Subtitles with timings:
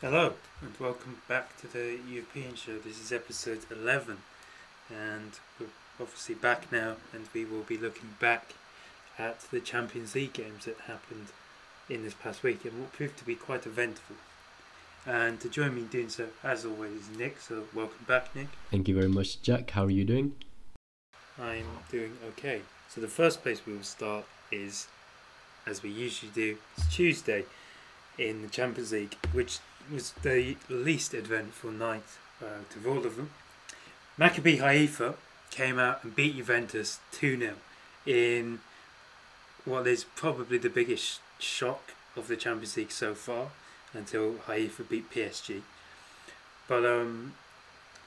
[0.00, 2.78] Hello, and welcome back to the European show.
[2.78, 4.18] This is episode 11,
[4.88, 5.66] and we're
[6.00, 8.54] obviously back now, and we will be looking back
[9.18, 11.32] at the Champions League games that happened
[11.90, 14.14] in this past week and what proved to be quite eventful.
[15.04, 17.40] And to join me in doing so, as always, is Nick.
[17.40, 18.50] So, welcome back, Nick.
[18.70, 19.72] Thank you very much, Jack.
[19.72, 20.36] How are you doing?
[21.42, 22.62] I'm doing okay.
[22.88, 24.86] So, the first place we will start is,
[25.66, 27.46] as we usually do, it's Tuesday
[28.16, 29.58] in the Champions League, which
[29.92, 32.04] was the least eventful night
[32.42, 33.30] uh, of all of them.
[34.18, 35.14] Maccabi Haifa
[35.50, 37.54] came out and beat Juventus 2 0
[38.06, 38.60] in
[39.64, 43.48] what is probably the biggest shock of the Champions League so far
[43.92, 45.62] until Haifa beat PSG.
[46.66, 47.34] But um,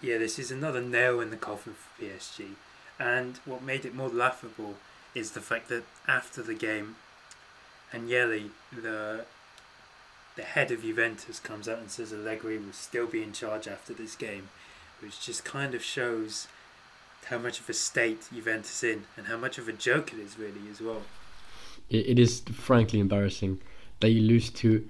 [0.02, 2.52] yeah, this is another nail in the coffin for PSG.
[3.00, 4.76] And what made it more laughable
[5.16, 6.96] is the fact that after the game,
[7.94, 9.26] Agnelli, the
[10.36, 13.94] the head of Juventus comes out and says Allegri will still be in charge after
[13.94, 14.50] this game,
[15.02, 16.48] which just kind of shows
[17.26, 20.40] how much of a state Juventus in and how much of a joke it is
[20.40, 21.04] really as well.
[21.90, 23.60] It, is frankly embarrassing
[24.00, 24.88] that you lose to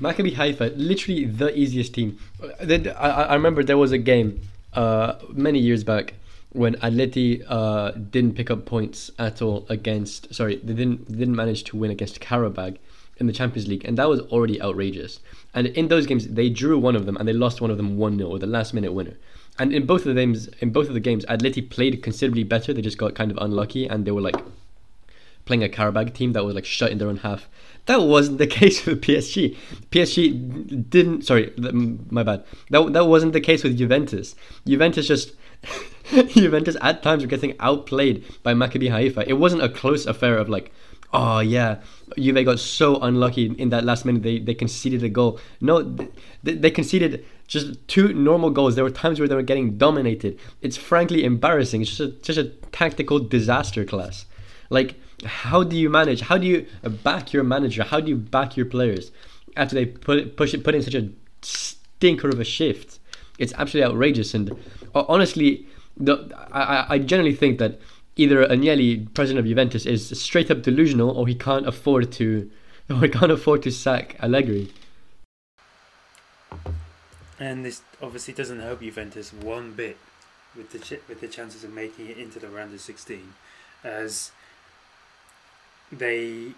[0.00, 2.18] Maccabi Haifa, literally the easiest team.
[2.42, 4.40] Uh, I, remember there was a game
[4.74, 6.14] uh, many years back
[6.50, 10.34] when Atleti uh, didn't pick up points at all against.
[10.34, 12.78] Sorry, they didn't didn't manage to win against Qarabag
[13.18, 15.20] in the Champions League, and that was already outrageous.
[15.54, 17.96] And in those games, they drew one of them and they lost one of them
[17.96, 19.16] one 0 or the last minute winner.
[19.58, 22.72] And in both of the games, in both of the games, Atleti played considerably better.
[22.74, 24.36] They just got kind of unlucky, and they were like
[25.46, 27.48] playing a Qarabag team that was like shut in their own half.
[27.86, 29.56] That wasn't the case with PSG.
[29.90, 31.22] PSG didn't.
[31.22, 31.52] Sorry,
[32.10, 32.44] my bad.
[32.70, 34.34] That that wasn't the case with Juventus.
[34.66, 35.32] Juventus just.
[36.28, 39.28] Juventus at times were getting outplayed by Maccabi Haifa.
[39.28, 40.72] It wasn't a close affair of like,
[41.16, 41.80] oh yeah,
[42.18, 44.22] Juve got so unlucky in that last minute.
[44.22, 45.40] They they conceded a goal.
[45.60, 45.82] No,
[46.42, 48.74] they, they conceded just two normal goals.
[48.74, 50.38] There were times where they were getting dominated.
[50.62, 51.82] It's frankly embarrassing.
[51.82, 54.26] It's just a, just a tactical disaster class.
[54.68, 56.20] Like, how do you manage?
[56.20, 56.66] How do you
[57.02, 57.84] back your manager?
[57.84, 59.10] How do you back your players
[59.56, 61.08] after they put push it put in such a
[61.42, 62.98] stinker of a shift?
[63.38, 64.34] It's absolutely outrageous.
[64.34, 64.50] And
[64.94, 65.66] uh, honestly,
[65.96, 66.14] the
[66.52, 67.80] I I generally think that
[68.16, 72.50] either Agnelli, president of Juventus, is straight up delusional, or he can't afford to,
[72.90, 74.72] or he can't afford to sack Allegri.
[77.38, 79.98] And this obviously doesn't help Juventus one bit
[80.56, 83.34] with the ch- with the chances of making it into the round of sixteen,
[83.84, 84.32] as
[85.92, 86.52] they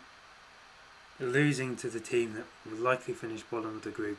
[1.18, 4.18] losing to the team that will likely finish bottom of the group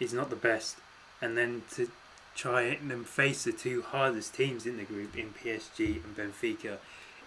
[0.00, 0.78] is not the best,
[1.22, 1.88] and then to
[2.38, 6.78] try and face the two hardest teams in the group in PSG and Benfica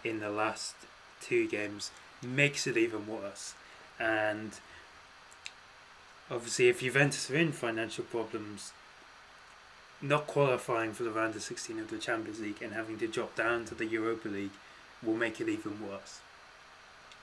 [0.06, 0.74] in the last
[1.20, 1.92] two games
[2.26, 3.54] makes it even worse.
[4.00, 4.52] And
[6.30, 8.72] obviously, if Juventus are in financial problems,
[10.02, 13.36] not qualifying for the round of 16 of the Champions League and having to drop
[13.36, 14.52] down to the Europa League
[15.04, 16.22] will make it even worse.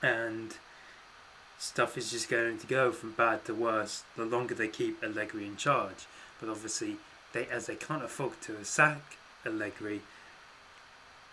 [0.03, 0.55] And
[1.57, 5.47] stuff is just going to go from bad to worse the longer they keep Allegri
[5.47, 6.05] in charge.
[6.39, 6.97] But obviously,
[7.33, 10.01] they as they can't afford to sack Allegri,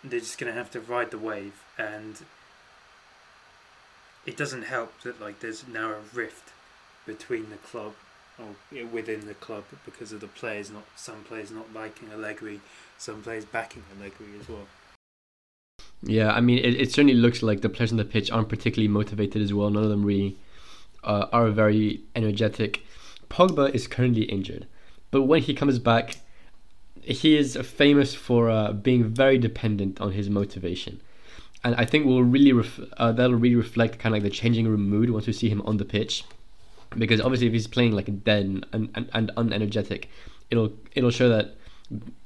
[0.03, 2.23] they're just going to have to ride the wave, and
[4.25, 6.51] it doesn't help that like there's now a rift
[7.05, 7.93] between the club
[8.37, 8.55] or
[8.91, 12.59] within the club because of the players not some players not liking Allegri,
[12.97, 14.67] some players backing Allegri as well.
[16.03, 18.87] Yeah, I mean, it, it certainly looks like the players on the pitch aren't particularly
[18.87, 19.69] motivated as well.
[19.69, 20.37] None of them really
[21.03, 22.83] uh, are very energetic.
[23.29, 24.67] Pogba is currently injured.
[25.11, 26.17] But when he comes back,
[27.01, 31.01] he is famous for uh, being very dependent on his motivation.
[31.63, 34.67] And I think will really ref- uh, that'll really reflect kind of like the changing
[34.67, 36.23] room mood once we see him on the pitch,
[36.97, 40.05] because obviously if he's playing like dead and, and, and unenergetic,
[40.51, 41.55] it'll it'll show that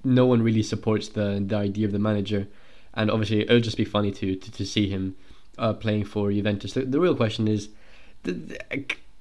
[0.04, 2.48] no one really supports the the idea of the manager,
[2.94, 5.16] and obviously it'll just be funny to to, to see him
[5.58, 6.74] uh, playing for Juventus.
[6.74, 7.70] The, the real question is,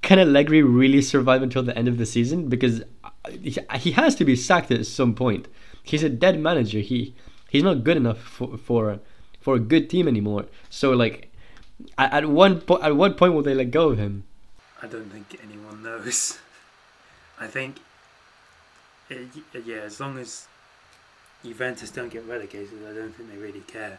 [0.02, 2.48] can Allegri really survive until the end of the season?
[2.48, 2.82] Because
[3.28, 5.48] he has to be sacked at some point.
[5.82, 6.78] He's a dead manager.
[6.78, 7.14] He
[7.48, 9.00] he's not good enough for for,
[9.40, 10.46] for a good team anymore.
[10.68, 11.32] So like,
[11.98, 14.24] at, at one point, at what point will they let go of him?
[14.82, 16.38] I don't think anyone knows.
[17.38, 17.78] I think,
[19.10, 19.14] uh,
[19.64, 20.46] yeah, as long as
[21.42, 23.98] Juventus don't get relegated, I don't think they really care,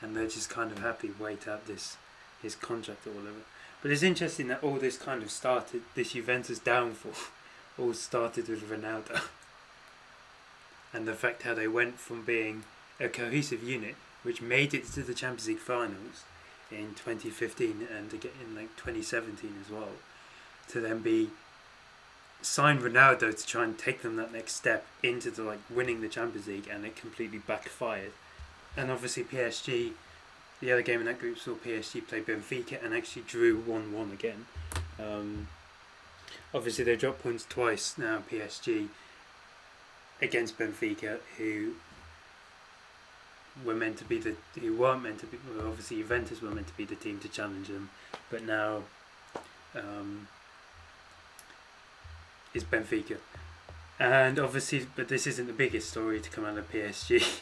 [0.00, 1.96] and they're just kind of happy wait out this
[2.42, 3.42] his contract or whatever.
[3.82, 7.12] But it's interesting that all this kind of started this Juventus downfall
[7.80, 9.22] all started with Ronaldo.
[10.92, 12.64] and the fact how they went from being
[12.98, 16.24] a cohesive unit, which made it to the Champions League finals
[16.70, 19.92] in 2015 and again in like 2017 as well,
[20.68, 21.30] to then be
[22.42, 26.08] signed Ronaldo to try and take them that next step into the like winning the
[26.08, 28.12] Champions League, and it completely backfired.
[28.76, 29.92] And obviously PSG,
[30.60, 34.12] the other game in that group saw PSG play Benfica and actually drew one one
[34.12, 34.46] again.
[34.98, 35.48] Um,
[36.54, 38.22] obviously they dropped points twice now.
[38.30, 38.88] PSG
[40.20, 41.74] against Benfica, who
[43.64, 45.38] were meant to be the who weren't meant to be.
[45.56, 47.90] Well, obviously Juventus were meant to be the team to challenge them,
[48.30, 48.82] but now.
[49.74, 50.28] Um,
[52.52, 53.18] Benfica.
[53.98, 57.40] And obviously, but this isn't the biggest story to come out of PSG.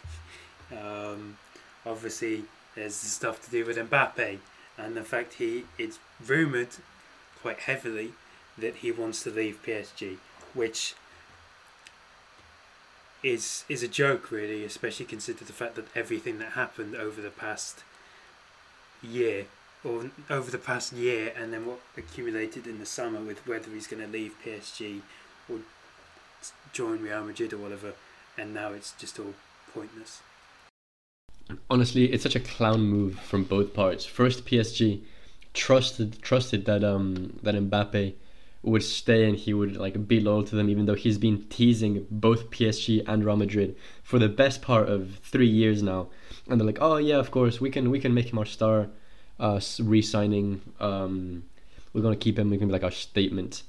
[0.73, 1.39] um,
[1.87, 2.45] obviously,
[2.75, 4.39] there's the stuff to do with Mbappe
[4.77, 6.69] and the fact he it's rumoured
[7.41, 8.13] quite heavily
[8.61, 10.17] that he wants to leave PSG,
[10.55, 10.95] which
[13.23, 17.31] is is a joke really, especially considering the fact that everything that happened over the
[17.31, 17.83] past
[19.03, 19.47] year
[19.85, 23.87] or over the past year, and then what accumulated in the summer with whether he's
[23.87, 25.03] going to leave PSG
[25.49, 25.59] or
[26.73, 27.93] join Real Madrid or whatever,
[28.37, 29.35] and now it's just all
[29.73, 30.21] pointless.
[31.71, 34.05] Honestly, it's such a clown move from both parts.
[34.05, 35.03] First, PSG
[35.55, 38.15] trusted trusted that um that Mbappe
[38.63, 42.07] would stay and he would like be loyal to them, even though he's been teasing
[42.11, 46.09] both PSG and Real Madrid for the best part of three years now.
[46.49, 48.89] And they're like, oh yeah, of course we can we can make him our star
[49.39, 50.61] uh, re-signing.
[50.81, 51.45] Um,
[51.93, 52.51] we're gonna keep him.
[52.51, 53.63] We're gonna be like our statement.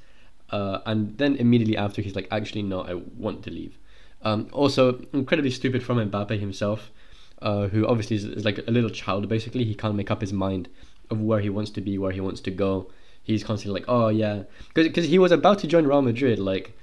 [0.49, 3.77] Uh, and then immediately after, he's like, actually, no, I want to leave.
[4.23, 6.91] Um, also, incredibly stupid from Mbappe himself,
[7.41, 9.29] uh, who obviously is, is, like a little child.
[9.29, 10.67] Basically, he can't make up his mind
[11.09, 12.89] of where he wants to be, where he wants to go.
[13.29, 14.43] He's constantly like, oh yeah,
[14.73, 16.39] because he was about to join Real Madrid.
[16.39, 16.77] Like,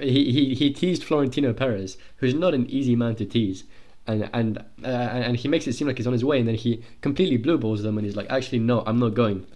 [0.00, 3.64] he, he he teased Florentino Perez, who's not an easy man to tease
[4.06, 6.54] and and uh, and he makes it seem like he's on his way, and then
[6.54, 9.46] he completely blue balls them, and he's like, actually, no, I'm not going.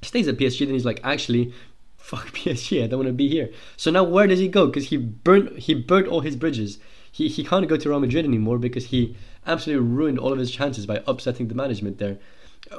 [0.00, 1.52] He Stays at PSG, then he's like, actually,
[1.96, 3.50] fuck PSG, I don't want to be here.
[3.76, 4.66] So now where does he go?
[4.66, 6.78] Because he burnt he burnt all his bridges.
[7.10, 10.50] He he can't go to Real Madrid anymore because he absolutely ruined all of his
[10.50, 12.18] chances by upsetting the management there.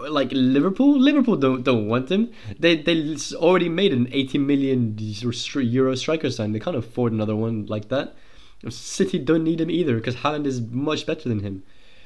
[0.10, 2.32] Like Liverpool, Liverpool don't don't want him.
[2.58, 6.52] They they already made an 80 million euro striker sign.
[6.54, 8.16] They can't afford another one like that.
[8.70, 11.64] City don't need him either because Haaland is much better than him.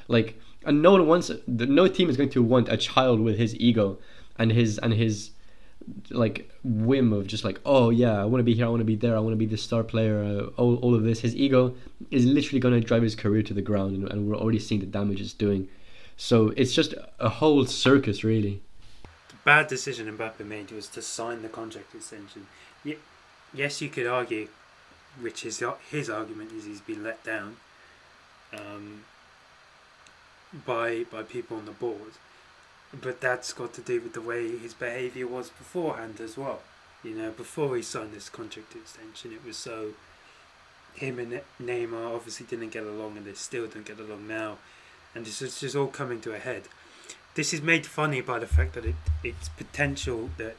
[0.08, 1.32] Like, and no one wants.
[1.48, 4.00] No team is going to want a child with his ego
[4.38, 5.32] and his and his
[6.10, 8.86] like whim of just like, oh yeah, I want to be here, I want to
[8.86, 10.24] be there, I want to be the star player.
[10.24, 11.76] Uh, all all of this, his ego
[12.12, 14.82] is literally going to drive his career to the ground, and, and we're already seeing
[14.82, 15.68] the damage it's doing.
[16.18, 18.62] So it's just a whole circus, really.
[19.30, 22.48] The bad decision Mbappe made was to sign the contract extension.
[23.54, 24.48] Yes, you could argue
[25.20, 27.58] which is his argument is he's been let down
[28.54, 29.04] um,
[30.66, 32.14] by by people on the board,
[32.94, 36.62] but that's got to do with the way his behaviour was beforehand as well.
[37.04, 39.92] You know, before he signed this contract extension, it was so.
[40.96, 44.60] Him and Neymar obviously didn't get along, and they still don't get along now,
[45.16, 46.64] and this is just all coming to a head.
[47.34, 50.56] This is made funny by the fact that it, it's potential that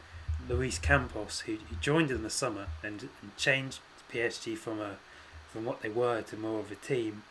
[0.48, 3.80] Luis Campos, who, who joined in the summer and, and changed
[4.12, 4.96] PSG from a
[5.52, 7.22] from what they were to more of a team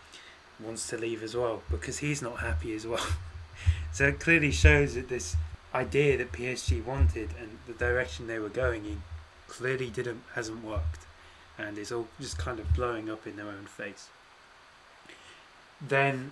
[0.59, 3.05] wants to leave as well because he's not happy as well.
[3.91, 5.35] so it clearly shows that this
[5.73, 9.03] idea that PSG wanted and the direction they were going in
[9.47, 11.05] clearly didn't hasn't worked
[11.57, 14.09] and it's all just kind of blowing up in their own face.
[15.81, 16.31] Then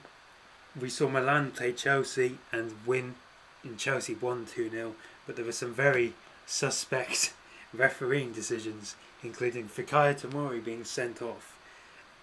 [0.80, 3.16] we saw Milan play Chelsea and win
[3.64, 6.14] and Chelsea won 2 0 but there were some very
[6.46, 7.34] suspect
[7.74, 11.58] refereeing decisions including Fikayo Tomori being sent off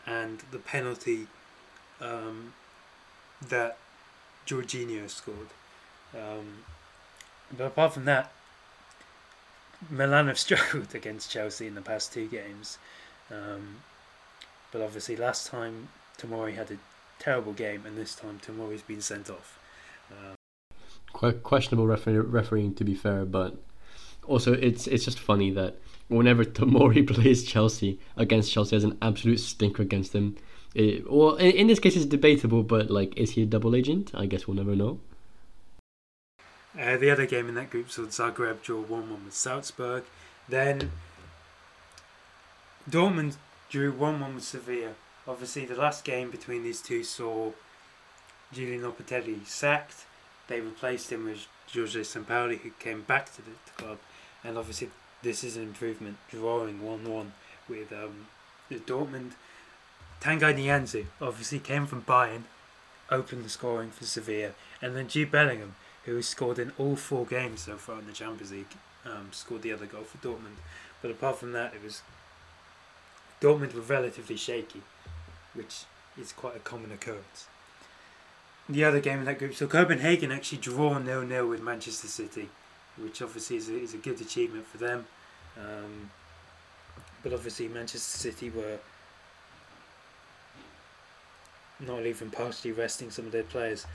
[0.06, 1.26] and the penalty
[2.00, 2.52] um,
[3.48, 3.76] that
[4.46, 5.48] Jorginho scored.
[6.14, 6.64] Um,
[7.56, 8.32] but apart from that,
[9.88, 12.78] Milan have struggled against Chelsea in the past two games.
[13.30, 13.76] Um,
[14.72, 15.88] but obviously, last time
[16.18, 16.78] Tomori had a
[17.20, 19.58] terrible game, and this time Tomori's been sent off.
[20.10, 20.34] Um,
[21.12, 23.56] Quite questionable refer- refereeing, to be fair, but
[24.26, 29.38] also it's it's just funny that whenever Tomori plays Chelsea against Chelsea as an absolute
[29.38, 30.36] stinker against them.
[30.74, 34.12] It, well, in, in, this case, it's debatable, but like, is he a double agent?
[34.14, 35.00] I guess we'll never know.
[36.78, 40.04] Uh, the other game in that group saw Zagreb draw 1 1 with Salzburg.
[40.48, 40.92] Then
[42.88, 43.36] Dortmund
[43.68, 44.94] drew 1 1 with Sevilla.
[45.30, 47.52] Obviously, the last game between these two saw
[48.52, 50.04] Julian Lopetegui sacked.
[50.48, 53.98] They replaced him with Jorge Sampaoli, who came back to the club.
[54.42, 54.90] And obviously,
[55.22, 57.32] this is an improvement, drawing 1 1
[57.68, 58.26] with um,
[58.72, 59.34] Dortmund.
[60.20, 62.42] Tanguy Nianzou obviously came from Bayern,
[63.08, 64.50] opened the scoring for Sevilla,
[64.82, 68.12] and then Jude Bellingham, who has scored in all four games so far in the
[68.12, 68.74] Champions League,
[69.06, 70.58] um, scored the other goal for Dortmund.
[71.00, 72.02] But apart from that, it was
[73.40, 74.82] Dortmund were relatively shaky,
[75.54, 75.84] which
[76.20, 77.46] is quite a common occurrence.
[78.68, 82.48] The other game in that group, so Copenhagen actually draw nil nil with Manchester City,
[82.96, 85.06] which obviously is a, is a good achievement for them.
[85.58, 86.10] Um,
[87.22, 88.78] but obviously Manchester City were
[91.86, 93.86] not even partially resting some of their players.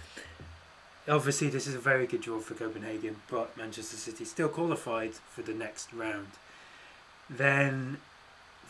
[1.07, 5.43] Obviously, this is a very good draw for Copenhagen, but Manchester City still qualified for
[5.43, 6.29] the next round.
[7.29, 7.97] Then,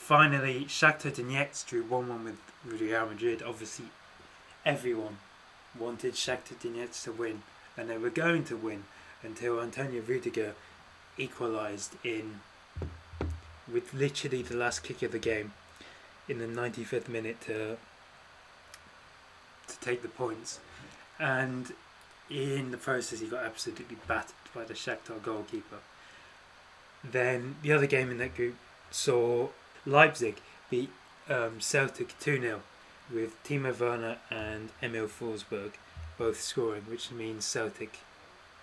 [0.06, 3.42] finally, Shakhtar Donetsk drew 1 1 with Real Madrid.
[3.42, 3.86] Obviously,
[4.64, 5.18] everyone
[5.78, 7.42] wanted Shakhtar Donetsk to win,
[7.76, 8.84] and they were going to win
[9.24, 10.54] until Antonio Rudiger
[11.18, 12.42] equalised in
[13.72, 15.54] with literally the last kick of the game
[16.30, 17.78] in the 95th minute to
[19.68, 20.60] to take the points,
[21.18, 21.74] and
[22.30, 25.80] in the process he got absolutely battered by the Shakhtar goalkeeper.
[27.04, 28.56] Then the other game in that group
[28.92, 29.50] saw
[29.86, 30.38] Leipzig
[30.70, 30.90] beat
[31.30, 32.62] um, Celtic 2 0
[33.14, 35.74] with Timo Werner and Emil Forsberg
[36.18, 38.00] both scoring, which means Celtic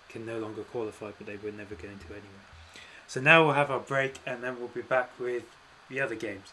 [0.09, 2.43] can no longer qualify, but they were never going to anyway.
[3.07, 5.43] So now we'll have our break and then we'll be back with
[5.89, 6.51] the other games.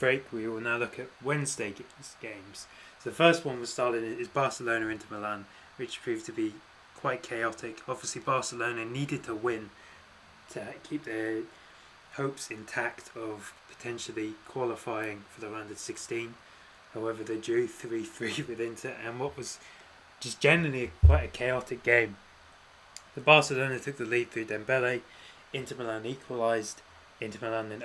[0.00, 0.32] Break.
[0.32, 1.72] We will now look at Wednesday
[2.20, 2.66] games.
[2.98, 5.44] So the first one was started is Barcelona into Milan,
[5.76, 6.54] which proved to be
[6.96, 7.82] quite chaotic.
[7.86, 9.70] Obviously, Barcelona needed to win
[10.50, 11.42] to keep their
[12.14, 16.34] hopes intact of potentially qualifying for the round of 16.
[16.92, 19.58] However, they drew 3 3 with Inter, and what was
[20.18, 22.16] just generally quite a chaotic game.
[23.14, 25.00] The Barcelona took the lead through Dembele,
[25.52, 26.82] Inter Milan equalised,
[27.20, 27.82] Inter Milan then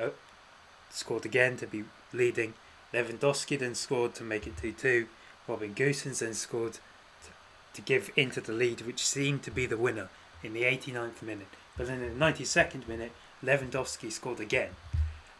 [0.89, 1.84] scored again to be
[2.15, 2.53] leading.
[2.93, 5.07] Lewandowski then scored to make it 2 2.
[5.48, 7.29] Robin Gosens then scored to,
[7.74, 10.10] to give Inter the lead, which seemed to be the winner
[10.43, 11.48] in the 89th minute.
[11.77, 13.12] But then in the 92nd minute,
[13.43, 14.69] Lewandowski scored again.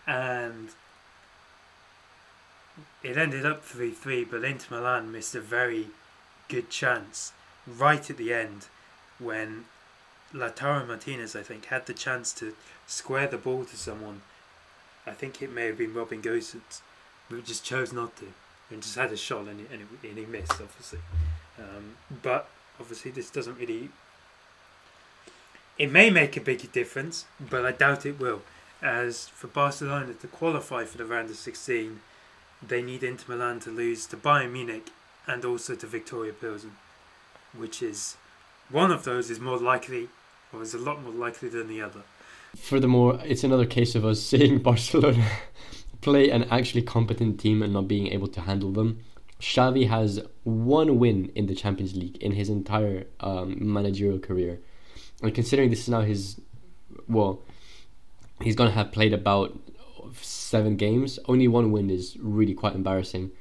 [0.06, 0.70] And
[3.04, 5.88] it ended up 3 3, but Inter Milan missed a very
[6.48, 7.32] good chance
[7.68, 8.68] right at the end
[9.18, 9.66] when
[10.34, 12.54] Lautaro Martinez, I think, had the chance to
[12.86, 14.22] square the ball to someone
[15.08, 16.82] I think it may have been Robin Gosens,
[17.30, 18.28] but just chose not to
[18.70, 21.00] and just had a shot and, and, and he missed, obviously.
[21.60, 23.90] Um, but obviously, this doesn't really.
[25.78, 28.42] It may make a big difference, but I doubt it will.
[28.82, 32.00] As for Barcelona to qualify for the round of 16,
[32.66, 34.90] they need Inter Milan to lose to Bayern Munich
[35.28, 36.76] and also to Viktoria Pilsen,
[37.56, 38.16] which is
[38.70, 40.10] one of those is more likely,
[40.54, 42.02] or is a lot more likely than the other.
[42.56, 45.28] Furthermore, it's another case of us seeing Barcelona
[46.02, 49.00] play an actually competent team and not being able to handle them.
[49.40, 54.60] Xavi has one win in the Champions League in his entire um, managerial career.
[55.22, 56.40] And considering this is now his,
[57.08, 57.42] well,
[58.42, 59.58] he's going to have played about
[60.22, 63.32] seven games, only one win is really quite embarrassing.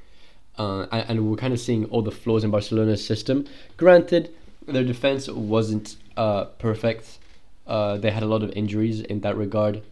[0.56, 3.44] Uh, and, we're kind of seeing all the flaws in Barcelona's system.
[3.76, 4.32] Granted,
[4.66, 7.18] their defense wasn't uh, perfect.
[7.66, 9.82] Uh, they had a lot of injuries in that regard,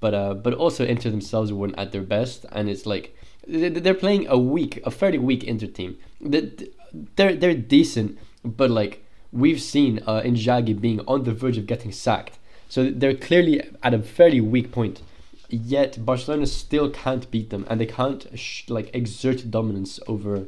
[0.00, 3.16] but uh, but also Inter themselves weren't at their best, and it's like
[3.46, 5.98] they're playing a weak, a fairly weak Inter team.
[6.20, 11.92] They're they're decent, but like we've seen uh, Inzaghi being on the verge of getting
[11.92, 12.38] sacked,
[12.68, 15.02] so they're clearly at a fairly weak point.
[15.48, 20.46] Yet Barcelona still can't beat them, and they can't sh- like exert dominance over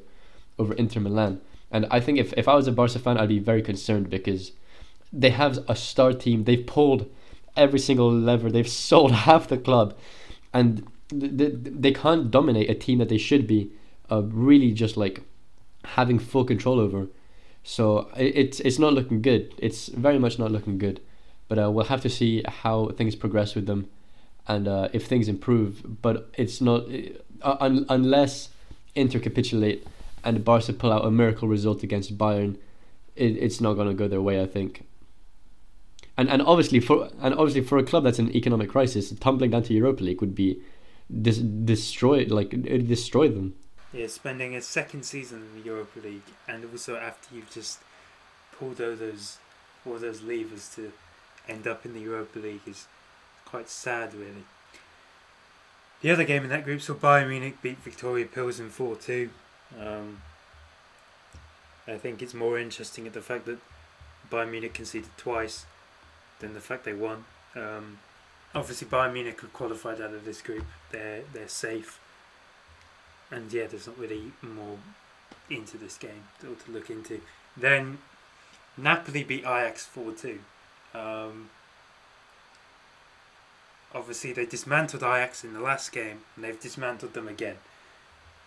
[0.59, 1.40] over Inter Milan.
[1.71, 4.52] And I think if, if I was a Barca fan, I'd be very concerned because
[5.17, 6.45] they have a star team.
[6.45, 7.11] They've pulled
[7.57, 8.51] every single lever.
[8.51, 9.97] They've sold half the club,
[10.53, 13.71] and they, they can't dominate a team that they should be
[14.11, 15.23] uh, really just like
[15.85, 17.07] having full control over.
[17.63, 19.55] So it's it's not looking good.
[19.59, 21.01] It's very much not looking good.
[21.49, 23.89] But uh, we'll have to see how things progress with them,
[24.49, 26.03] and uh, if things improve.
[26.03, 26.85] But it's not
[27.43, 28.51] un- unless
[28.95, 29.87] Inter capitulate
[30.25, 32.57] and Barca pull out a miracle result against Bayern.
[33.15, 34.43] It, it's not going to go their way.
[34.43, 34.86] I think
[36.17, 39.63] and and obviously for and obviously for a club that's in economic crisis, tumbling down
[39.65, 40.61] to Europa League would be
[41.23, 43.55] dis- destroyed like it destroy them.
[43.93, 47.81] Yeah, spending a second season in the Europa League, and also after you've just
[48.59, 49.39] pulled all those
[49.85, 50.93] all those levers to
[51.49, 52.87] end up in the Europa League is
[53.45, 54.45] quite sad, really.
[56.03, 59.31] The other game in that group saw Bayern Munich beat Viktoria Pilsen four two.
[59.81, 60.23] Um,
[61.87, 63.59] I think it's more interesting at the fact that
[64.31, 65.67] Bayern Munich conceded twice
[66.40, 67.25] than the fact they won.
[67.55, 67.99] Um,
[68.55, 70.64] obviously, Bayern Munich have qualified out of this group.
[70.90, 72.00] They're they're safe.
[73.31, 74.78] and yeah, there's not really more
[75.50, 77.21] into this game to, to look into.
[77.57, 77.99] Then
[78.76, 80.38] Napoli beat Ajax 4 2.
[80.95, 81.50] Um,
[83.95, 87.57] obviously, they dismantled Ajax in the last game and they've dismantled them again.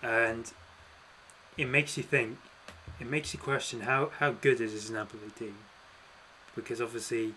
[0.02, 0.52] And
[1.58, 2.38] it makes you think,
[3.00, 5.56] it makes you question how, how good is this Napoli team?
[6.56, 7.34] Because obviously,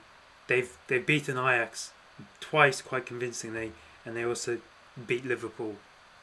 [0.52, 1.92] they've they've beaten Ajax
[2.40, 3.72] twice quite convincingly,
[4.04, 4.58] and they also
[5.06, 5.76] beat Liverpool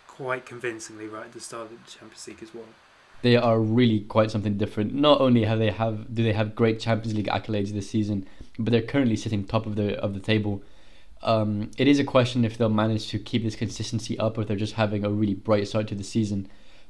[0.07, 2.65] quite convincingly right at the start of the Champions League as well
[3.21, 4.93] they are really quite something different.
[4.93, 8.25] Not only have they have do they have great Champions League accolades this season,
[8.57, 10.63] but they're currently sitting top of the of the table.
[11.21, 14.47] Um, it is a question if they'll manage to keep this consistency up, or if
[14.47, 16.47] they're just having a really bright start to the season.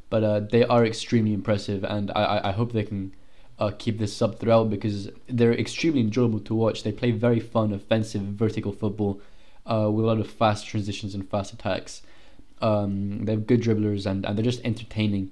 [0.09, 3.13] But uh, they are extremely impressive, and I, I hope they can
[3.59, 6.83] uh, keep this up throughout because they're extremely enjoyable to watch.
[6.83, 9.21] They play very fun, offensive, vertical football
[9.65, 12.01] uh, with a lot of fast transitions and fast attacks.
[12.61, 15.31] Um, they have good dribblers, and, and they're just entertaining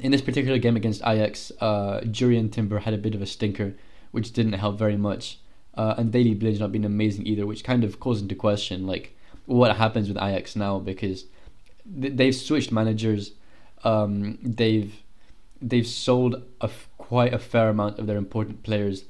[0.00, 3.74] in this particular game against Ajax, uh, Jurrien Timber had a bit of a stinker,
[4.10, 5.38] which didn't help very much.
[5.74, 9.16] Uh, and Daley Blind's not been amazing either, which kind of calls into question like
[9.44, 11.26] what happens with Ajax now because
[12.00, 13.32] th- they've switched managers.
[13.84, 14.94] Um, they've
[15.68, 19.04] they've sold a f- quite a fair amount of their important players,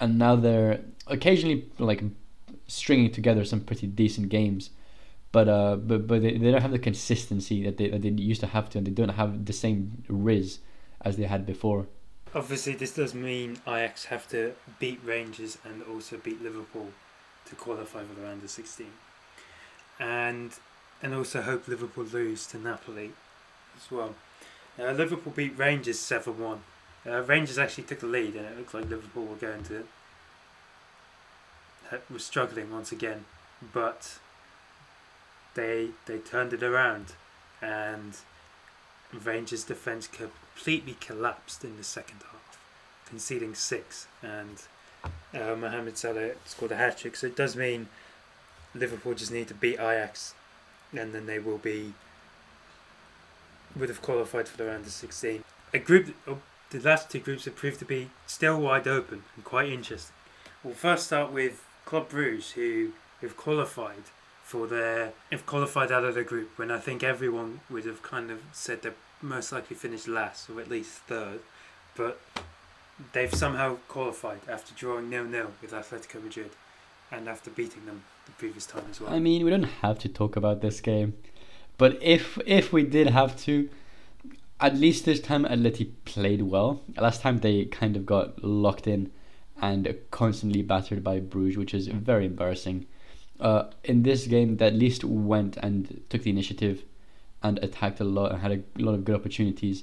[0.00, 2.02] and now they're occasionally like
[2.66, 4.70] stringing together some pretty decent games
[5.32, 8.42] but uh, but but they, they don't have the consistency that they that they used
[8.42, 10.58] to have to, and they don't have the same riz
[11.00, 11.88] as they had before.
[12.34, 16.88] Obviously, this does mean Ajax have to beat Rangers and also beat Liverpool
[17.46, 18.92] to qualify for the round of sixteen,
[19.98, 20.52] and
[21.02, 23.12] and also hope Liverpool lose to Napoli
[23.74, 24.14] as well.
[24.78, 26.62] Uh, Liverpool beat Rangers seven one.
[27.06, 29.84] Uh, Rangers actually took the lead, and it looked like Liverpool were going to
[32.10, 33.26] were struggling once again,
[33.72, 34.18] but
[35.54, 37.12] they they turned it around,
[37.60, 38.16] and
[39.12, 42.58] Rangers' defence completely collapsed in the second half,
[43.04, 44.62] conceding six, and
[45.34, 47.16] uh, Mohamed Salah scored a hat trick.
[47.16, 47.88] So it does mean
[48.74, 50.34] Liverpool just need to beat Ajax,
[50.96, 51.92] and then they will be
[53.76, 55.44] would have qualified for the round of 16.
[55.74, 56.38] A group, oh,
[56.70, 60.14] the last two groups have proved to be still wide open and quite interesting.
[60.62, 64.04] We'll first start with Club Bruges, who have qualified
[64.44, 68.30] for their have qualified out of the group when I think everyone would have kind
[68.30, 71.40] of said they're most likely finished last or at least third,
[71.96, 72.20] but
[73.12, 76.50] they've somehow qualified after drawing nil nil with Atletico Madrid
[77.10, 79.12] and after beating them the previous time as well.
[79.12, 81.14] I mean, we don't have to talk about this game,
[81.78, 83.68] but if if we did have to,
[84.60, 86.82] at least this time Atleti played well.
[86.96, 89.10] Last time they kind of got locked in
[89.60, 92.86] and constantly battered by Bruges, which is very embarrassing
[93.42, 96.84] uh, in this game they at least went and took the initiative
[97.42, 99.82] and attacked a lot and had a lot of good opportunities.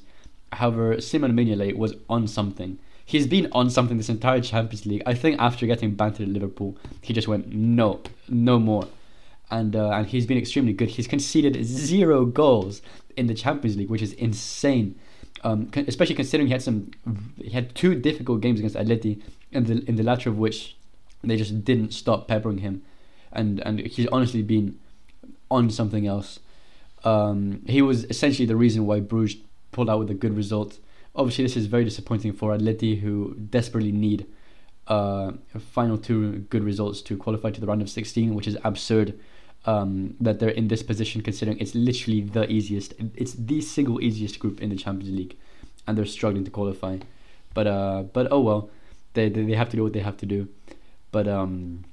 [0.54, 2.80] However, Simon Mignolet was on something.
[3.06, 5.04] He's been on something this entire Champions League.
[5.06, 8.88] I think after getting bantered at Liverpool, he just went no, no more,
[9.52, 10.90] and uh, and he's been extremely good.
[10.90, 12.82] He's conceded zero goals
[13.18, 15.00] in the Champions League, which is insane.
[15.42, 16.92] Um, especially considering he had some,
[17.38, 20.76] he had two difficult games against Atleti, in the in the latter of which
[21.24, 22.82] they just didn't stop peppering him
[23.32, 24.80] and and he's honestly been
[25.50, 26.40] on something else.
[27.04, 29.38] Um, he was essentially the reason why Bruges
[29.72, 30.80] pulled out with a good result.
[31.16, 34.28] Obviously, this is very disappointing for Atleti, who desperately need
[34.88, 39.20] uh, final two good results to qualify to the round of 16, which is absurd
[39.66, 44.40] um, that they're in this position considering it's literally the easiest, it's the single easiest
[44.40, 45.38] group in the Champions League,
[45.88, 46.98] and they're struggling to qualify.
[47.54, 48.70] But uh, but oh well,
[49.14, 50.48] they, they they have to do what they have to do.
[51.12, 51.86] But um,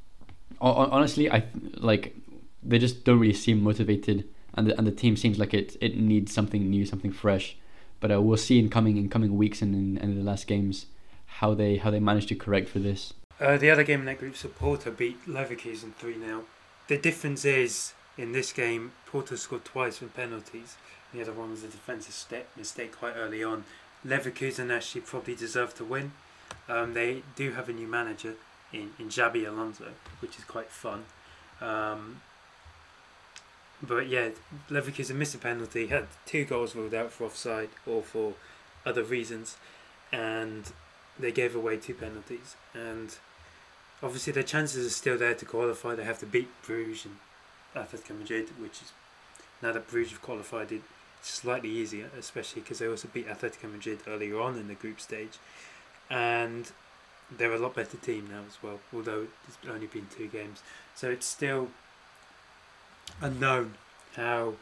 [0.61, 1.45] honestly, I
[1.77, 2.15] like
[2.63, 5.97] they just don't really seem motivated, and the, and the team seems like it it
[5.97, 7.57] needs something new, something fresh.
[7.99, 10.87] But uh, we'll see in coming in coming weeks and in, in the last games
[11.27, 13.15] how they how they manage to correct for this.
[13.41, 16.45] Uh, the other game in that group, So Porto beat Leverkusen three 0
[16.89, 20.77] The difference is in this game, Porto scored twice from penalties.
[21.13, 23.65] The other one was a defensive step mistake quite early on.
[24.07, 26.13] Leverkusen actually probably deserved to win.
[26.69, 28.35] Um, they do have a new manager,
[28.73, 31.05] in, in Xabi Alonso, which is quite fun.
[31.61, 32.21] Um,
[33.83, 34.31] but yeah,
[34.71, 38.35] Leverkusen missed a penalty, had two goals ruled out for offside or for
[38.85, 39.57] other reasons,
[40.13, 40.73] and
[41.19, 42.57] they gave away two penalties.
[42.75, 43.17] And
[44.03, 45.95] obviously, their chances are still there to qualify.
[45.95, 47.17] They have to beat Bruges and
[47.75, 48.93] Atletico Madrid, which is
[49.63, 50.85] now that Bruges have qualified, it's
[51.23, 55.39] slightly easier, especially because they also beat Atletico Madrid earlier on in the group stage.
[56.11, 56.71] And
[57.31, 60.63] they're a lot better team now as well, although it's only been two games.
[60.95, 61.69] So it's still
[63.21, 63.75] unknown
[64.15, 64.55] how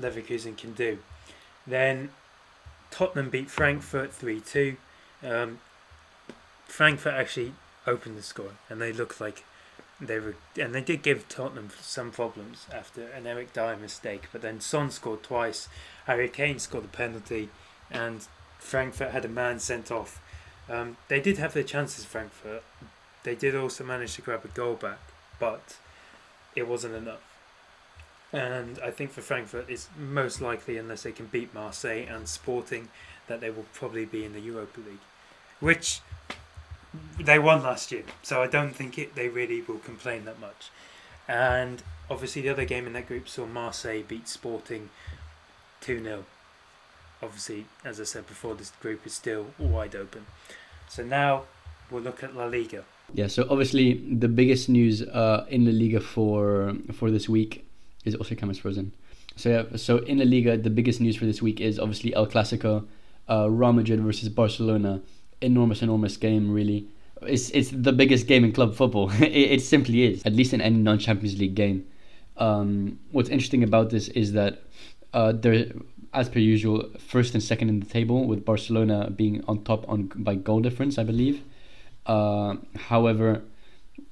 [0.00, 0.98] Leverkusen can do.
[1.66, 2.10] Then
[2.90, 4.76] Tottenham beat Frankfurt 3 2.
[5.22, 5.58] Um,
[6.66, 7.52] Frankfurt actually
[7.88, 9.44] opened the score and they looked like
[10.00, 14.28] they were, and they did give Tottenham some problems after an Eric Dier mistake.
[14.32, 15.68] But then Son scored twice,
[16.06, 17.48] Harry Kane scored a penalty,
[17.90, 18.26] and
[18.58, 20.22] Frankfurt had a man sent off.
[20.68, 22.62] Um, they did have their chances, Frankfurt.
[23.24, 25.00] They did also manage to grab a goal back,
[25.40, 25.76] but
[26.54, 27.24] it wasn't enough.
[28.32, 32.90] And I think for Frankfurt, it's most likely, unless they can beat Marseille and Sporting,
[33.26, 34.98] that they will probably be in the Europa League,
[35.60, 36.02] which
[37.18, 38.04] they won last year.
[38.22, 40.70] So I don't think it, they really will complain that much.
[41.26, 44.90] And obviously, the other game in that group saw Marseille beat Sporting
[45.80, 46.24] 2 0.
[47.22, 50.26] Obviously, as I said before, this group is still wide open.
[50.88, 51.44] So now
[51.90, 52.84] we'll look at La Liga.
[53.12, 57.66] Yeah, so obviously the biggest news uh, in La Liga for for this week
[58.04, 58.92] is also camera's frozen.
[59.36, 62.26] So yeah, so in La Liga, the biggest news for this week is obviously El
[62.26, 62.86] Clasico,
[63.28, 65.00] uh, Real Madrid versus Barcelona.
[65.40, 66.88] Enormous, enormous game, really.
[67.22, 69.10] It's it's the biggest game in club football.
[69.22, 71.86] it, it simply is, at least in any non Champions League game.
[72.36, 74.62] Um, what's interesting about this is that
[75.12, 75.72] uh, they're,
[76.14, 80.10] as per usual, first and second in the table, with Barcelona being on top on
[80.14, 81.42] by goal difference, I believe.
[82.06, 83.42] Uh, however,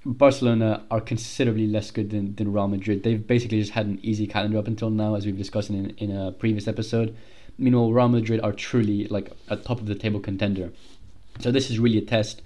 [0.05, 3.03] Barcelona are considerably less good than, than Real Madrid.
[3.03, 6.15] They've basically just had an easy calendar up until now, as we've discussed in, in
[6.15, 7.17] a previous episode.
[7.59, 10.73] Meanwhile, Real Madrid are truly like a top of the table contender.
[11.41, 12.43] So this is really a test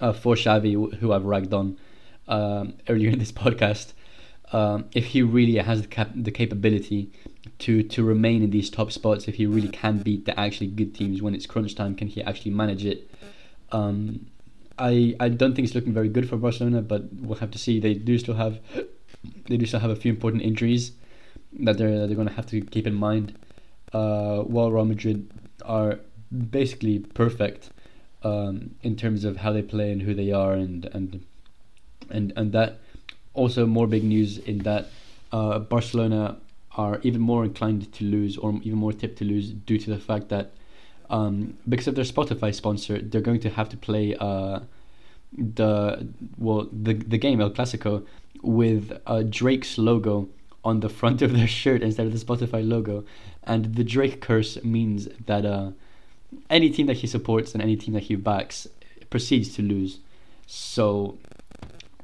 [0.00, 1.76] uh, for Xavi, who I've ragged on
[2.28, 3.92] um, earlier in this podcast.
[4.52, 7.12] Um, if he really has the, cap- the capability
[7.58, 10.94] to to remain in these top spots, if he really can beat the actually good
[10.94, 13.10] teams when it's crunch time, can he actually manage it?
[13.72, 14.26] Um,
[14.78, 17.78] I I don't think it's looking very good for Barcelona, but we'll have to see.
[17.80, 18.60] They do still have
[19.48, 20.92] they do still have a few important injuries
[21.60, 23.36] that they're they're going to have to keep in mind.
[23.92, 25.30] Uh, while Real Madrid
[25.64, 26.00] are
[26.50, 27.70] basically perfect
[28.22, 31.24] um, in terms of how they play and who they are, and and
[32.10, 32.80] and and that
[33.34, 34.88] also more big news in that
[35.32, 36.38] uh, Barcelona
[36.76, 39.98] are even more inclined to lose, or even more tipped to lose, due to the
[39.98, 40.52] fact that
[41.10, 44.60] um, because of their Spotify sponsor, they're going to have to play uh,
[45.36, 48.04] the well the the game El Clasico
[48.42, 50.28] with uh, Drake's logo
[50.64, 53.04] on the front of their shirt instead of the Spotify logo,
[53.44, 55.70] and the Drake curse means that uh,
[56.50, 58.66] any team that he supports and any team that he backs
[59.10, 60.00] proceeds to lose.
[60.46, 61.18] So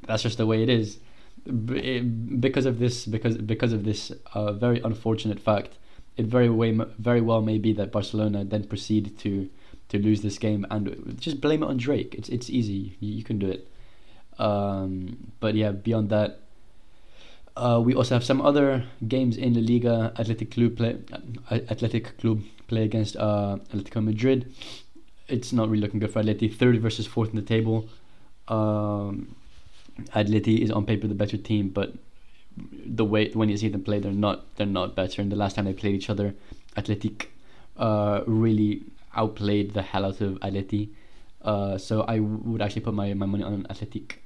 [0.07, 0.99] that's just the way it is.
[1.45, 5.77] Because of this, because because of this uh, very unfortunate fact,
[6.17, 9.49] it very way very well may be that Barcelona then proceed to
[9.89, 12.15] to lose this game and just blame it on Drake.
[12.15, 12.97] It's it's easy.
[12.99, 13.67] You, you can do it.
[14.39, 16.39] Um, but yeah, beyond that,
[17.57, 20.13] uh, we also have some other games in the Liga.
[20.19, 20.97] Athletic Club play
[21.49, 24.53] uh, Athletic Club play against uh, Atletico Madrid.
[25.27, 26.53] It's not really looking good for Atleti.
[26.53, 27.87] Third versus fourth in the table.
[28.47, 29.35] Um,
[30.13, 31.93] Atleti is on paper the better team, but
[32.85, 35.21] the way when you see them play, they're not they're not better.
[35.21, 36.35] And the last time they played each other,
[36.75, 37.31] Athletic
[37.77, 38.83] uh, really
[39.15, 40.89] outplayed the hell out of Atleti.
[41.41, 44.21] Uh, so I would actually put my, my money on Athletic.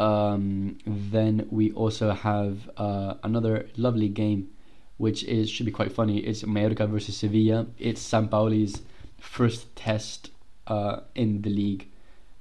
[0.00, 4.50] Um, then we also have uh, another lovely game,
[4.96, 6.18] which is should be quite funny.
[6.18, 7.66] It's Mallorca versus Sevilla.
[7.78, 8.82] It's Sampaoli's
[9.20, 10.30] first test
[10.66, 11.88] uh, in the league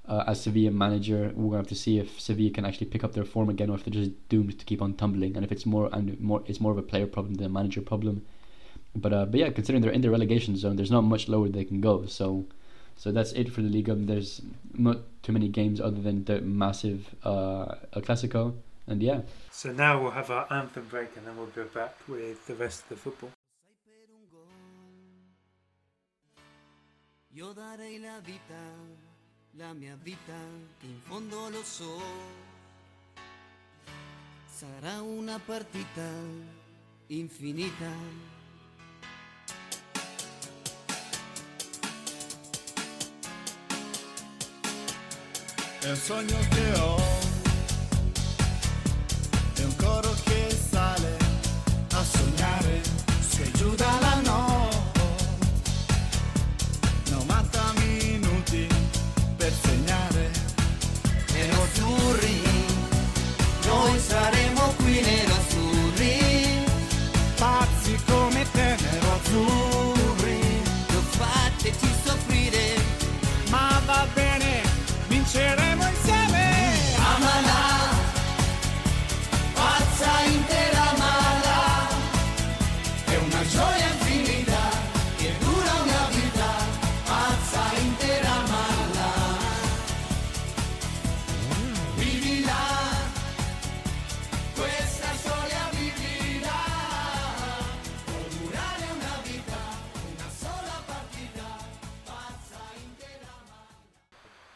[0.07, 1.31] uh, as Sevilla manager.
[1.35, 3.75] We're gonna have to see if Sevilla can actually pick up their form again, or
[3.75, 5.35] if they're just doomed to keep on tumbling.
[5.35, 7.81] And if it's more and more, it's more of a player problem than a manager
[7.81, 8.25] problem.
[8.95, 11.65] But uh, but yeah, considering they're in the relegation zone, there's not much lower they
[11.65, 12.05] can go.
[12.05, 12.45] So
[12.95, 13.95] so that's it for the Liga.
[13.95, 14.41] There's
[14.73, 18.53] not too many games other than the massive uh, El Clasico,
[18.87, 19.21] and yeah.
[19.51, 22.83] So now we'll have our anthem break, and then we'll go back with the rest
[22.83, 23.31] of the football.
[27.35, 28.61] Io darei la vita,
[29.57, 30.37] la mia vita,
[30.83, 31.99] in fondo lo so.
[34.45, 36.07] Sarà una partita
[37.07, 37.91] infinita
[45.85, 47.22] El sueño que hoy.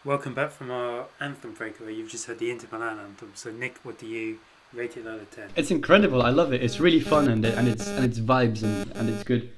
[0.08, 3.34] Welcome back from our anthem break where you've just heard the Inter Milan anthem.
[3.36, 4.40] So Nick, what do you
[4.72, 5.50] rate it out of ten?
[5.58, 6.22] It's incredible.
[6.22, 6.64] I love it.
[6.64, 9.50] It's really fun and it, and it's and it's vibes and, and it's good.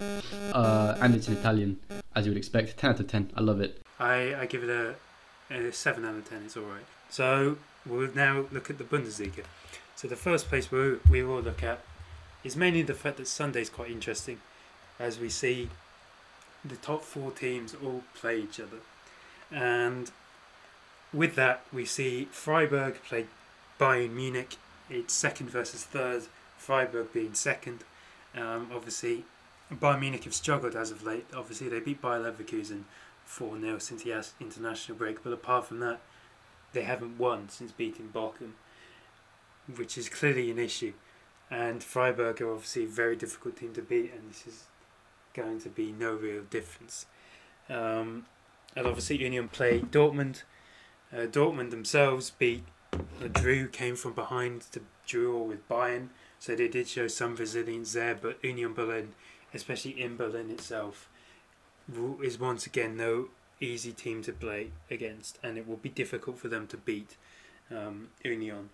[0.52, 1.80] Uh, and it's in Italian,
[2.16, 2.80] as you would expect.
[2.80, 3.32] Ten out of ten.
[3.36, 3.80] I love it.
[4.00, 4.96] I, I give it a,
[5.54, 6.86] a 7 out of 10, it's alright.
[7.12, 9.44] So we'll now look at the Bundesliga.
[9.96, 11.82] So the first place we, we will look at
[12.44, 14.40] is mainly the fact that Sunday's quite interesting
[14.98, 15.70] as we see
[16.66, 18.78] the top four teams all play each other.
[19.52, 20.10] And
[21.14, 23.26] with that, we see Freiburg play
[23.80, 24.58] Bayern Munich.
[24.90, 26.24] It's second versus third,
[26.58, 27.84] Freiburg being second.
[28.36, 29.26] Um, obviously,
[29.72, 31.26] Bayern Munich have struggled as of late.
[31.36, 32.84] Obviously, they beat Bayer Leverkusen
[33.26, 36.00] 4 0 since the international break, but apart from that,
[36.74, 38.54] they haven't won since beating Bochum,
[39.76, 40.94] which is clearly an issue.
[41.52, 44.64] And Freiburg are obviously a very difficult team to beat, and this is
[45.34, 47.06] going to be no real difference.
[47.70, 48.26] Um,
[48.76, 50.44] and obviously, Union play Dortmund.
[51.12, 52.64] Uh, Dortmund themselves beat
[53.34, 58.16] Drew, came from behind to draw with Bayern, so they did show some resilience there,
[58.16, 59.14] but Union Berlin,
[59.54, 61.10] especially in Berlin itself,
[62.22, 66.48] is once again no easy team to play against, and it will be difficult for
[66.48, 67.18] them to beat
[67.72, 68.70] um, Union.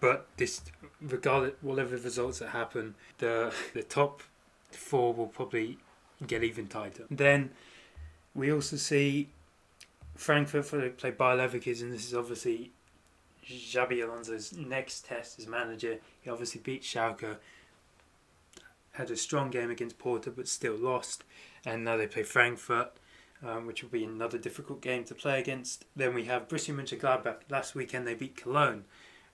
[0.00, 0.62] But this,
[1.00, 4.22] regardless, whatever results that happen, the the top
[4.70, 5.78] four will probably
[6.24, 7.04] get even tighter.
[7.10, 7.50] Then
[8.34, 9.28] we also see
[10.22, 11.90] Frankfurt play Bayer Leverkusen.
[11.90, 12.70] This is obviously
[13.44, 15.98] Xabi Alonso's next test as manager.
[16.20, 17.38] He obviously beat Schalke,
[18.92, 21.24] had a strong game against Porto, but still lost.
[21.66, 22.92] And now they play Frankfurt,
[23.44, 25.86] um, which will be another difficult game to play against.
[25.96, 27.50] Then we have Borussia Mönchengladbach.
[27.50, 28.84] Last weekend they beat Cologne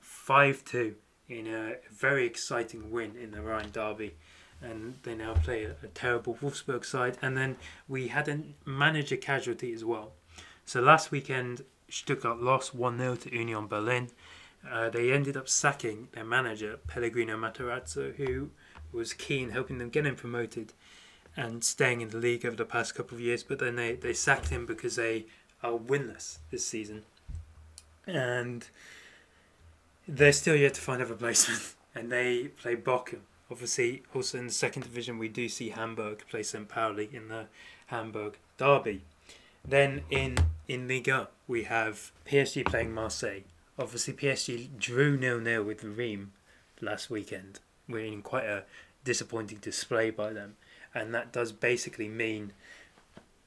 [0.00, 0.94] 5 2
[1.28, 4.14] in a very exciting win in the Rhine Derby.
[4.62, 7.18] And they now play a, a terrible Wolfsburg side.
[7.20, 10.12] And then we had a manager casualty as well.
[10.68, 14.10] So last weekend, Stuttgart lost 1 0 to Union Berlin.
[14.70, 18.50] Uh, they ended up sacking their manager, Pellegrino Matarazzo, who
[18.92, 20.74] was keen helping them get him promoted
[21.34, 23.42] and staying in the league over the past couple of years.
[23.42, 25.24] But then they, they sacked him because they
[25.62, 27.04] are winless this season.
[28.06, 28.68] And
[30.06, 31.76] they're still yet to find a replacement.
[31.94, 33.20] And they play Bochum.
[33.50, 36.68] Obviously, also in the second division, we do see Hamburg play St.
[36.68, 37.46] Pauli in the
[37.86, 39.00] Hamburg Derby.
[39.64, 40.36] Then in
[40.68, 43.42] in Liga, we have PSG playing Marseille.
[43.78, 46.28] Obviously, PSG drew nil nil with Reims
[46.80, 48.64] last weekend, We're in quite a
[49.02, 50.56] disappointing display by them,
[50.94, 52.52] and that does basically mean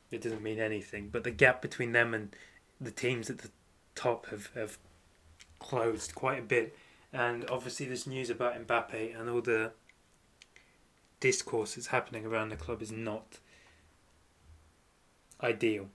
[0.10, 1.10] it doesn't mean anything.
[1.10, 2.36] But the gap between them and
[2.80, 3.52] the teams at the
[3.96, 4.78] top have have
[5.60, 6.76] closed quite a bit,
[7.14, 9.72] and obviously this news about Mbappe and all the
[11.20, 13.38] discourse that's happening around the club is not
[15.42, 15.90] ideal.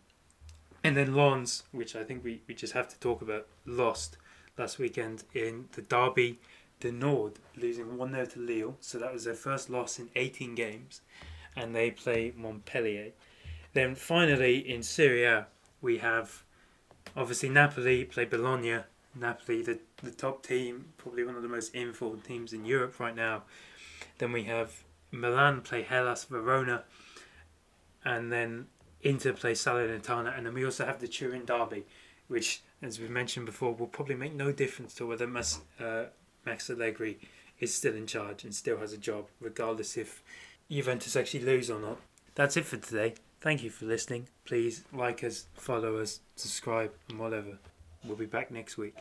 [0.86, 4.18] And then Lens, which I think we, we just have to talk about, lost
[4.56, 6.38] last weekend in the Derby
[6.78, 8.76] de Nord, losing 1 0 to Lille.
[8.78, 11.00] So that was their first loss in 18 games.
[11.56, 13.10] And they play Montpellier.
[13.72, 15.48] Then finally in Serie A,
[15.82, 16.44] we have
[17.16, 18.82] obviously Napoli play Bologna.
[19.12, 23.16] Napoli, the, the top team, probably one of the most informed teams in Europe right
[23.16, 23.42] now.
[24.18, 26.84] Then we have Milan play Hellas Verona.
[28.04, 28.68] And then
[29.06, 31.84] Inter play Salernitana, and then we also have the Turin derby,
[32.26, 36.06] which, as we mentioned before, will probably make no difference to whether Mas, uh,
[36.44, 37.20] Max Allegri
[37.60, 40.24] is still in charge and still has a job, regardless if
[40.68, 41.98] Juventus actually lose or not.
[42.34, 43.14] That's it for today.
[43.40, 44.26] Thank you for listening.
[44.44, 47.58] Please like us, follow us, subscribe, and whatever.
[48.04, 48.96] We'll be back next week.